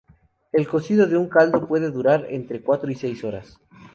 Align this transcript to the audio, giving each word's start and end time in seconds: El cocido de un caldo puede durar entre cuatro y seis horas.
El 0.51 0.67
cocido 0.67 1.05
de 1.05 1.15
un 1.15 1.29
caldo 1.29 1.67
puede 1.67 1.91
durar 1.91 2.25
entre 2.27 2.63
cuatro 2.63 2.89
y 2.89 2.95
seis 2.95 3.23
horas. 3.23 3.59